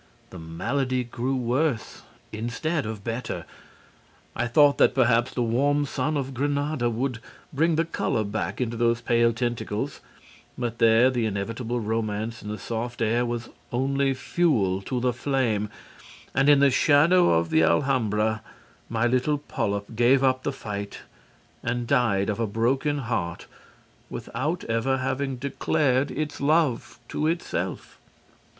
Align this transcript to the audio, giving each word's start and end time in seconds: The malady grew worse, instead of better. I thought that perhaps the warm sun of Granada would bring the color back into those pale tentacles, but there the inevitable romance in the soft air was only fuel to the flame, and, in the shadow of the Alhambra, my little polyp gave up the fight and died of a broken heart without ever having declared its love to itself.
The 0.31 0.39
malady 0.39 1.03
grew 1.03 1.35
worse, 1.35 2.01
instead 2.31 2.87
of 2.87 3.03
better. 3.03 3.45
I 4.35 4.47
thought 4.47 4.79
that 4.79 4.95
perhaps 4.95 5.31
the 5.31 5.43
warm 5.43 5.85
sun 5.85 6.17
of 6.17 6.33
Granada 6.33 6.89
would 6.89 7.19
bring 7.53 7.75
the 7.75 7.85
color 7.85 8.23
back 8.23 8.59
into 8.59 8.75
those 8.75 8.99
pale 8.99 9.31
tentacles, 9.31 9.99
but 10.57 10.79
there 10.79 11.11
the 11.11 11.27
inevitable 11.27 11.79
romance 11.81 12.41
in 12.41 12.49
the 12.49 12.57
soft 12.57 12.99
air 12.99 13.27
was 13.27 13.49
only 13.71 14.15
fuel 14.15 14.81
to 14.81 14.99
the 14.99 15.13
flame, 15.13 15.69
and, 16.33 16.49
in 16.49 16.61
the 16.61 16.71
shadow 16.71 17.33
of 17.37 17.51
the 17.51 17.61
Alhambra, 17.61 18.41
my 18.89 19.05
little 19.05 19.37
polyp 19.37 19.95
gave 19.95 20.23
up 20.23 20.41
the 20.41 20.51
fight 20.51 21.01
and 21.61 21.85
died 21.85 22.27
of 22.27 22.39
a 22.39 22.47
broken 22.47 22.97
heart 23.05 23.45
without 24.09 24.63
ever 24.63 24.97
having 24.97 25.35
declared 25.35 26.09
its 26.09 26.41
love 26.41 26.97
to 27.07 27.27
itself. 27.27 27.99